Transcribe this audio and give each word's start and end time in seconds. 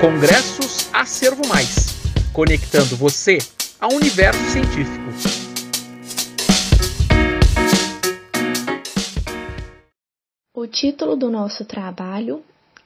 Congressos 0.00 0.88
Acervo 0.94 1.46
Mais, 1.46 2.00
conectando 2.32 2.96
você 2.96 3.36
ao 3.78 3.92
universo 3.92 4.42
científico. 4.50 5.04
O 10.54 10.66
título 10.66 11.16
do 11.16 11.28
nosso 11.28 11.66
trabalho 11.66 12.42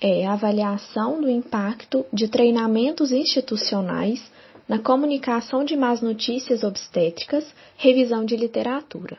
é 0.00 0.26
Avaliação 0.26 1.20
do 1.20 1.30
impacto 1.30 2.04
de 2.12 2.26
treinamentos 2.26 3.12
institucionais 3.12 4.20
na 4.68 4.80
comunicação 4.80 5.64
de 5.64 5.76
más 5.76 6.00
notícias 6.00 6.64
obstétricas, 6.64 7.44
revisão 7.76 8.24
de 8.24 8.36
literatura. 8.36 9.16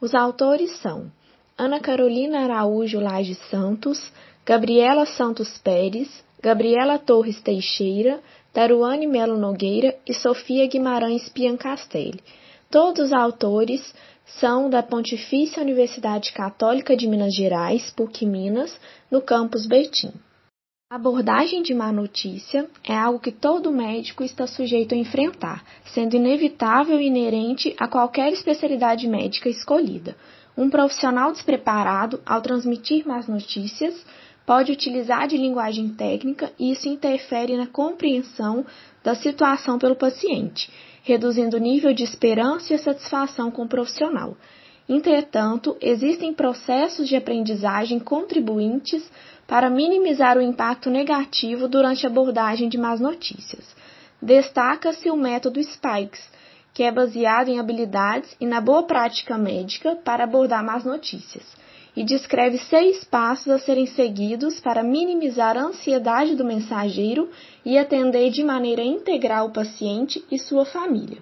Os 0.00 0.16
autores 0.16 0.80
são 0.80 1.08
Ana 1.56 1.78
Carolina 1.78 2.40
Araújo 2.40 2.98
Laje 2.98 3.36
Santos, 3.48 4.10
Gabriela 4.44 5.06
Santos 5.06 5.58
Pérez, 5.58 6.08
Gabriela 6.42 6.98
Torres 6.98 7.38
Teixeira, 7.42 8.20
Taruane 8.50 9.06
Melo 9.06 9.36
Nogueira 9.36 9.94
e 10.08 10.14
Sofia 10.14 10.66
Guimarães 10.66 11.28
Piancastelli. 11.28 12.18
Todos 12.70 13.06
os 13.06 13.12
autores 13.12 13.94
são 14.38 14.70
da 14.70 14.82
Pontifícia 14.82 15.62
Universidade 15.62 16.32
Católica 16.32 16.96
de 16.96 17.06
Minas 17.06 17.34
Gerais, 17.34 17.90
PUC 17.90 18.24
Minas, 18.24 18.78
no 19.10 19.20
campus 19.20 19.66
Betim. 19.66 20.12
A 20.90 20.96
abordagem 20.96 21.62
de 21.62 21.74
má 21.74 21.92
notícia 21.92 22.66
é 22.84 22.96
algo 22.96 23.20
que 23.20 23.30
todo 23.30 23.70
médico 23.70 24.24
está 24.24 24.46
sujeito 24.46 24.94
a 24.94 24.98
enfrentar, 24.98 25.62
sendo 25.92 26.16
inevitável 26.16 26.98
e 26.98 27.06
inerente 27.06 27.76
a 27.78 27.86
qualquer 27.86 28.32
especialidade 28.32 29.06
médica 29.06 29.48
escolhida. 29.48 30.16
Um 30.56 30.70
profissional 30.70 31.32
despreparado, 31.32 32.20
ao 32.24 32.40
transmitir 32.40 33.06
más 33.06 33.28
notícias, 33.28 33.94
pode 34.50 34.72
utilizar 34.72 35.28
de 35.28 35.36
linguagem 35.36 35.90
técnica 35.90 36.52
e 36.58 36.72
isso 36.72 36.88
interfere 36.88 37.56
na 37.56 37.68
compreensão 37.68 38.66
da 39.00 39.14
situação 39.14 39.78
pelo 39.78 39.94
paciente, 39.94 40.68
reduzindo 41.04 41.56
o 41.56 41.60
nível 41.60 41.94
de 41.94 42.02
esperança 42.02 42.74
e 42.74 42.78
satisfação 42.78 43.48
com 43.48 43.62
o 43.62 43.68
profissional. 43.68 44.36
Entretanto, 44.88 45.76
existem 45.80 46.34
processos 46.34 47.08
de 47.08 47.14
aprendizagem 47.14 48.00
contribuintes 48.00 49.08
para 49.46 49.70
minimizar 49.70 50.36
o 50.36 50.42
impacto 50.42 50.90
negativo 50.90 51.68
durante 51.68 52.04
a 52.04 52.10
abordagem 52.10 52.68
de 52.68 52.76
más 52.76 52.98
notícias. 52.98 53.64
Destaca-se 54.20 55.08
o 55.12 55.16
método 55.16 55.62
Spikes, 55.62 56.28
que 56.74 56.82
é 56.82 56.90
baseado 56.90 57.50
em 57.50 57.60
habilidades 57.60 58.36
e 58.40 58.46
na 58.46 58.60
boa 58.60 58.82
prática 58.82 59.38
médica 59.38 59.94
para 59.94 60.24
abordar 60.24 60.64
más 60.64 60.84
notícias, 60.84 61.44
e 61.96 62.04
descreve 62.04 62.58
seis 62.58 63.04
passos 63.04 63.48
a 63.48 63.58
serem 63.58 63.86
seguidos 63.86 64.60
para 64.60 64.82
minimizar 64.82 65.56
a 65.56 65.62
ansiedade 65.62 66.34
do 66.34 66.44
mensageiro 66.44 67.28
e 67.64 67.76
atender 67.76 68.30
de 68.30 68.44
maneira 68.44 68.82
integral 68.82 69.48
o 69.48 69.52
paciente 69.52 70.24
e 70.30 70.38
sua 70.38 70.64
família. 70.64 71.18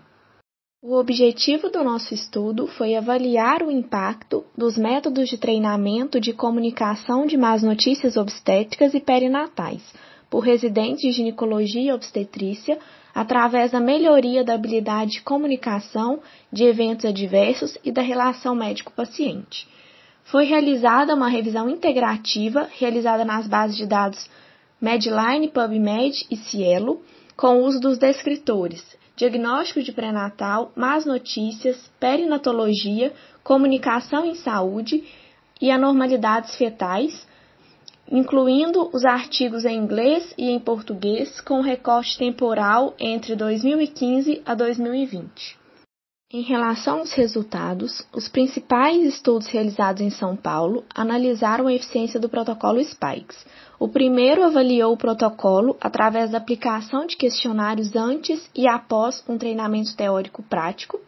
O 0.80 0.94
objetivo 0.94 1.70
do 1.70 1.82
nosso 1.82 2.14
estudo 2.14 2.68
foi 2.68 2.94
avaliar 2.94 3.64
o 3.64 3.70
impacto 3.70 4.44
dos 4.56 4.78
métodos 4.78 5.28
de 5.28 5.36
treinamento 5.36 6.20
de 6.20 6.32
comunicação 6.32 7.26
de 7.26 7.36
más 7.36 7.64
notícias 7.64 8.16
obstétricas 8.16 8.94
e 8.94 9.00
perinatais 9.00 9.82
por 10.30 10.40
residentes 10.40 11.00
de 11.00 11.10
ginecologia 11.10 11.82
e 11.82 11.92
obstetrícia 11.92 12.78
através 13.12 13.72
da 13.72 13.80
melhoria 13.80 14.44
da 14.44 14.54
habilidade 14.54 15.12
de 15.12 15.22
comunicação 15.22 16.20
de 16.52 16.62
eventos 16.62 17.04
adversos 17.04 17.76
e 17.84 17.90
da 17.90 18.02
relação 18.02 18.54
médico-paciente. 18.54 19.66
Foi 20.30 20.44
realizada 20.44 21.14
uma 21.14 21.28
revisão 21.28 21.70
integrativa 21.70 22.68
realizada 22.78 23.24
nas 23.24 23.46
bases 23.46 23.76
de 23.76 23.86
dados 23.86 24.28
Medline, 24.80 25.48
PubMed 25.48 26.26
e 26.30 26.36
Cielo, 26.36 27.02
com 27.36 27.58
o 27.58 27.64
uso 27.64 27.80
dos 27.80 27.98
descritores 27.98 28.98
diagnóstico 29.18 29.82
de 29.82 29.90
pré-natal, 29.90 30.70
más 30.76 31.04
notícias, 31.04 31.90
perinatologia, 31.98 33.12
comunicação 33.42 34.24
em 34.24 34.36
saúde 34.36 35.02
e 35.60 35.72
anormalidades 35.72 36.54
fetais, 36.54 37.26
incluindo 38.08 38.88
os 38.92 39.04
artigos 39.04 39.64
em 39.64 39.76
inglês 39.76 40.32
e 40.38 40.48
em 40.48 40.60
português 40.60 41.40
com 41.40 41.60
recorte 41.60 42.16
temporal 42.16 42.94
entre 43.00 43.34
2015 43.34 44.40
a 44.46 44.54
2020. 44.54 45.57
Em 46.30 46.42
relação 46.42 46.98
aos 46.98 47.14
resultados, 47.14 48.06
os 48.14 48.28
principais 48.28 49.02
estudos 49.02 49.46
realizados 49.46 50.02
em 50.02 50.10
São 50.10 50.36
Paulo 50.36 50.84
analisaram 50.94 51.66
a 51.66 51.72
eficiência 51.72 52.20
do 52.20 52.28
protocolo 52.28 52.84
Spikes. 52.84 53.46
O 53.78 53.88
primeiro 53.88 54.44
avaliou 54.44 54.92
o 54.92 54.96
protocolo 54.98 55.74
através 55.80 56.30
da 56.30 56.36
aplicação 56.36 57.06
de 57.06 57.16
questionários 57.16 57.96
antes 57.96 58.46
e 58.54 58.68
após 58.68 59.24
um 59.26 59.38
treinamento 59.38 59.96
teórico 59.96 60.42
prático, 60.42 61.00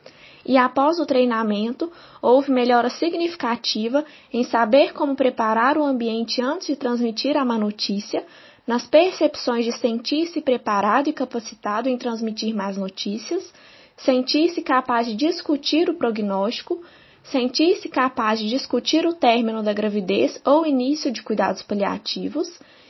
e 0.47 0.57
após 0.57 0.99
o 0.99 1.05
treinamento, 1.05 1.93
houve 2.23 2.51
melhora 2.51 2.89
significativa 2.89 4.03
em 4.33 4.43
saber 4.43 4.95
como 4.95 5.15
preparar 5.15 5.77
o 5.77 5.85
ambiente 5.85 6.41
antes 6.41 6.69
de 6.69 6.77
transmitir 6.77 7.37
a 7.37 7.45
má 7.45 7.59
notícia, 7.59 8.25
nas 8.67 8.87
percepções 8.87 9.67
de 9.67 9.73
sentir-se 9.73 10.41
preparado 10.41 11.11
e 11.11 11.13
capacitado 11.13 11.91
em 11.91 11.99
transmitir 11.99 12.55
más 12.55 12.79
notícias, 12.79 13.53
sentir-se 14.05 14.63
capaz 14.63 15.07
de 15.07 15.15
discutir 15.15 15.89
o 15.91 15.95
prognóstico, 15.95 16.83
sentir-se 17.25 17.89
capaz 17.89 18.41
de 18.41 18.49
discutir 18.49 19.07
o 19.07 19.15
término 19.15 19.63
da 19.63 19.73
gravidez 19.73 20.41
ou 20.45 20.67
início 20.67 21.13
de 21.13 21.23
cuidados 21.23 21.63
paliativos, 21.63 22.49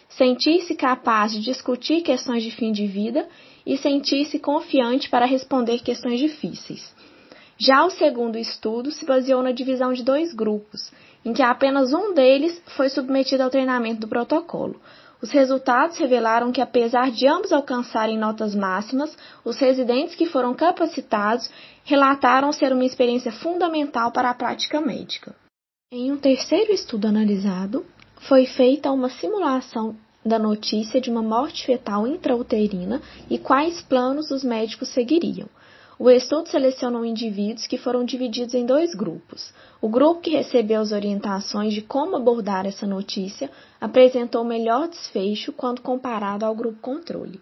sentir-se 0.09 0.75
capaz 0.75 1.32
de 1.32 1.41
discutir 1.41 2.03
questões 2.03 2.43
de 2.43 2.50
fim 2.50 2.72
de 2.72 2.87
vida 2.87 3.28
e 3.66 3.76
sentir-se 3.76 4.38
confiante 4.38 5.09
para 5.09 5.26
responder 5.26 5.81
questões 5.81 6.19
difíceis. 6.19 6.94
Já 7.59 7.84
o 7.84 7.91
segundo 7.91 8.38
estudo 8.38 8.91
se 8.91 9.04
baseou 9.04 9.43
na 9.43 9.53
divisão 9.53 9.93
de 9.93 10.03
dois 10.03 10.32
grupos, 10.32 10.91
em 11.25 11.32
que 11.32 11.43
apenas 11.43 11.93
um 11.93 12.15
deles 12.15 12.60
foi 12.76 12.88
submetido 12.88 13.43
ao 13.43 13.50
treinamento 13.50 14.00
do 14.00 14.09
protocolo. 14.09 14.81
Os 15.22 15.31
resultados 15.31 15.98
revelaram 15.98 16.50
que, 16.50 16.60
apesar 16.60 17.10
de 17.10 17.26
ambos 17.26 17.53
alcançarem 17.53 18.19
notas 18.19 18.54
máximas, 18.54 19.16
os 19.44 19.58
residentes 19.58 20.14
que 20.14 20.26
foram 20.26 20.54
capacitados 20.54 21.50
relataram 21.84 22.53
ser 22.53 22.72
uma 22.72 22.84
experiência 22.84 23.31
fundamental 23.31 24.10
para 24.10 24.31
a 24.31 24.34
prática 24.34 24.81
médica. 24.81 25.34
Em 25.92 26.10
um 26.10 26.16
terceiro 26.16 26.72
estudo 26.72 27.06
analisado, 27.06 27.84
foi 28.28 28.47
feita 28.47 28.91
uma 28.91 29.10
simulação 29.10 29.94
da 30.25 30.38
notícia 30.38 31.00
de 31.00 31.10
uma 31.10 31.22
morte 31.22 31.66
fetal 31.66 32.06
intrauterina 32.06 33.00
e 33.28 33.38
quais 33.38 33.82
planos 33.82 34.31
os 34.31 34.44
médicos 34.44 34.88
seguiriam. 34.88 35.48
O 36.03 36.09
estudo 36.09 36.49
selecionou 36.49 37.05
indivíduos 37.05 37.66
que 37.66 37.77
foram 37.77 38.06
divididos 38.06 38.55
em 38.55 38.65
dois 38.65 38.94
grupos. 38.94 39.53
O 39.83 39.88
grupo 39.91 40.22
que 40.22 40.31
recebeu 40.31 40.81
as 40.81 40.93
orientações 40.93 41.75
de 41.75 41.83
como 41.83 42.16
abordar 42.16 42.65
essa 42.65 42.87
notícia 42.87 43.50
apresentou 43.78 44.43
melhor 44.43 44.88
desfecho 44.88 45.53
quando 45.53 45.83
comparado 45.83 46.47
ao 46.47 46.55
grupo 46.55 46.81
controle. 46.81 47.38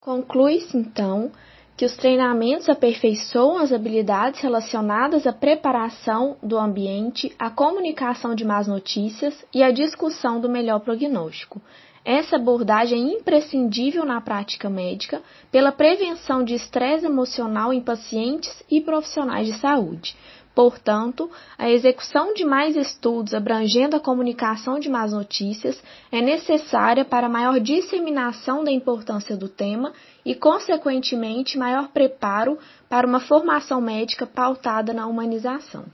Conclui-se, 0.00 0.76
então, 0.76 1.30
que 1.76 1.84
os 1.84 1.96
treinamentos 1.96 2.68
aperfeiçoam 2.68 3.58
as 3.58 3.72
habilidades 3.72 4.40
relacionadas 4.40 5.24
à 5.24 5.32
preparação 5.32 6.36
do 6.42 6.58
ambiente, 6.58 7.32
à 7.38 7.48
comunicação 7.48 8.34
de 8.34 8.44
más 8.44 8.66
notícias 8.66 9.44
e 9.54 9.62
à 9.62 9.70
discussão 9.70 10.40
do 10.40 10.48
melhor 10.48 10.80
prognóstico. 10.80 11.62
Essa 12.10 12.36
abordagem 12.36 13.06
é 13.06 13.12
imprescindível 13.18 14.02
na 14.02 14.18
prática 14.18 14.70
médica 14.70 15.20
pela 15.52 15.70
prevenção 15.70 16.42
de 16.42 16.54
estresse 16.54 17.04
emocional 17.04 17.70
em 17.70 17.82
pacientes 17.82 18.62
e 18.70 18.80
profissionais 18.80 19.46
de 19.46 19.52
saúde. 19.58 20.16
Portanto, 20.54 21.30
a 21.58 21.68
execução 21.68 22.32
de 22.32 22.46
mais 22.46 22.76
estudos 22.76 23.34
abrangendo 23.34 23.94
a 23.94 24.00
comunicação 24.00 24.78
de 24.78 24.88
más 24.88 25.12
notícias 25.12 25.78
é 26.10 26.22
necessária 26.22 27.04
para 27.04 27.28
maior 27.28 27.60
disseminação 27.60 28.64
da 28.64 28.72
importância 28.72 29.36
do 29.36 29.46
tema 29.46 29.92
e, 30.24 30.34
consequentemente, 30.34 31.58
maior 31.58 31.88
preparo 31.88 32.58
para 32.88 33.06
uma 33.06 33.20
formação 33.20 33.82
médica 33.82 34.26
pautada 34.26 34.94
na 34.94 35.06
humanização. 35.06 35.84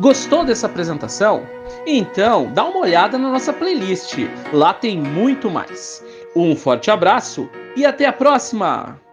Gostou 0.00 0.44
dessa 0.44 0.66
apresentação? 0.66 1.42
Então, 1.84 2.52
dá 2.52 2.64
uma 2.64 2.78
olhada 2.78 3.18
na 3.18 3.30
nossa 3.30 3.52
playlist. 3.52 4.16
Lá 4.52 4.72
tem 4.72 4.96
muito 4.96 5.50
mais. 5.50 6.04
Um 6.36 6.54
forte 6.54 6.88
abraço 6.88 7.50
e 7.74 7.84
até 7.84 8.06
a 8.06 8.12
próxima! 8.12 9.07